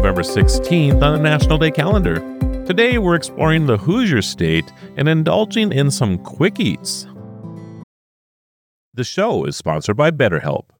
[0.00, 2.20] November 16th on the National Day calendar.
[2.64, 7.06] Today, we're exploring the Hoosier State and indulging in some quick eats.
[8.94, 10.70] The show is sponsored by BetterHelp.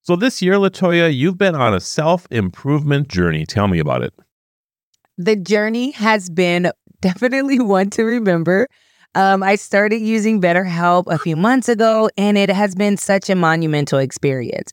[0.00, 3.44] So, this year, Latoya, you've been on a self improvement journey.
[3.44, 4.14] Tell me about it.
[5.18, 6.72] The journey has been
[7.02, 8.68] definitely one to remember.
[9.14, 13.34] Um, I started using BetterHelp a few months ago, and it has been such a
[13.34, 14.72] monumental experience.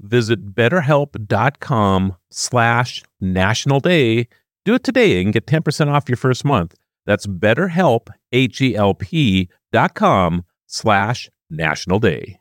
[0.00, 4.28] Visit betterhelp.com slash national day.
[4.64, 6.74] Do it today and get 10% off your first month.
[7.06, 12.40] That's betterhelp, H-E-L-P dot com slash national day.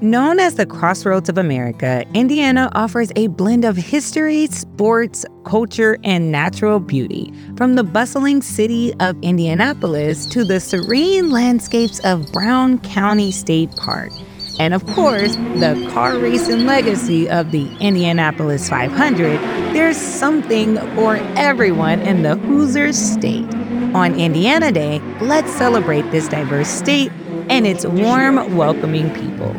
[0.00, 6.30] Known as the Crossroads of America, Indiana offers a blend of history, sports, culture, and
[6.30, 7.32] natural beauty.
[7.56, 14.12] From the bustling city of Indianapolis to the serene landscapes of Brown County State Park
[14.58, 19.38] and of course, the car racing legacy of the Indianapolis 500,
[19.74, 23.52] there's something for everyone in the Hoosier state.
[23.94, 27.10] On Indiana Day, let's celebrate this diverse state
[27.48, 29.54] and its warm, welcoming people.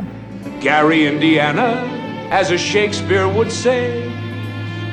[0.62, 1.84] Gary, Indiana,
[2.32, 4.12] as a Shakespeare would say,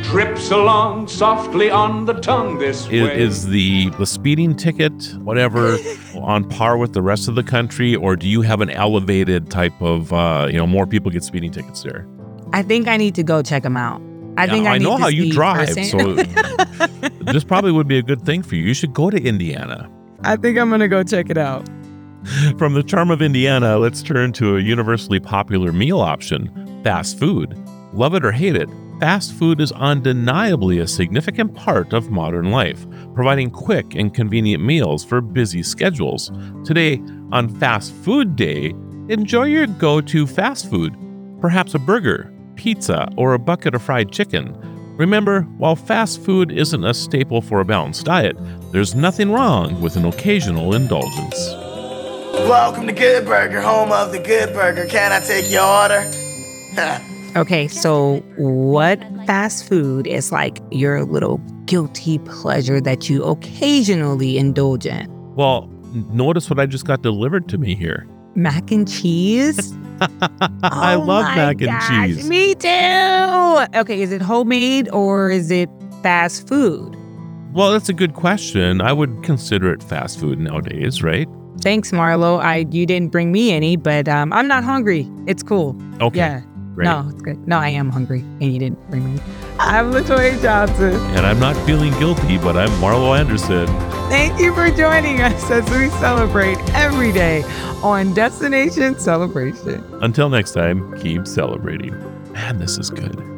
[0.03, 3.19] drips along softly on the tongue this is, way.
[3.19, 4.93] Is the the speeding ticket
[5.23, 5.79] whatever
[6.23, 9.81] on par with the rest of the country, or do you have an elevated type
[9.81, 12.07] of uh, you know more people get speeding tickets there?
[12.53, 14.01] I think I need to go check them out.
[14.37, 16.15] I think I, I know how you drive, so
[17.21, 18.65] this probably would be a good thing for you.
[18.65, 19.91] You should go to Indiana.
[20.25, 21.69] I think I'm gonna go check it out.
[22.59, 27.59] From the charm of Indiana, let's turn to a universally popular meal option: fast food.
[27.93, 28.71] Love it or hate it,
[29.03, 35.05] fast food is undeniably a significant part of modern life, providing quick and convenient meals
[35.05, 36.31] for busy schedules.
[36.65, 37.03] Today,
[37.33, 38.73] on Fast Food Day,
[39.09, 40.97] enjoy your go to fast food,
[41.41, 44.57] perhaps a burger, pizza, or a bucket of fried chicken.
[44.97, 48.37] Remember, while fast food isn't a staple for a balanced diet,
[48.71, 51.37] there's nothing wrong with an occasional indulgence.
[52.47, 54.87] Welcome to Good Burger, home of the Good Burger.
[54.87, 57.03] Can I take your order?
[57.35, 64.85] Okay, so what fast food is like your little guilty pleasure that you occasionally indulge
[64.85, 65.09] in?
[65.35, 65.67] Well,
[66.11, 68.07] notice what I just got delivered to me here.
[68.35, 69.73] Mac and cheese?
[70.63, 72.29] I oh love mac gosh, and cheese.
[72.29, 73.79] Me too.
[73.81, 75.71] Okay, is it homemade or is it
[76.03, 76.97] fast food?
[77.55, 78.83] Well, that's a good question.
[78.83, 81.29] I would consider it fast food nowadays, right?
[81.61, 82.41] Thanks, Marlo.
[82.41, 85.09] I you didn't bring me any, but um, I'm not hungry.
[85.27, 85.77] It's cool.
[86.01, 86.19] Okay.
[86.19, 86.43] Yeah.
[86.83, 86.91] Great.
[86.91, 87.47] No, it's good.
[87.47, 89.21] No, I am hungry, and you didn't bring me.
[89.59, 90.95] I'm Latoya Johnson.
[91.17, 93.67] And I'm not feeling guilty, but I'm Marlo Anderson.
[94.09, 97.43] Thank you for joining us as we celebrate every day
[97.83, 99.85] on Destination Celebration.
[100.03, 101.97] Until next time, keep celebrating.
[102.33, 103.32] Man, this is good.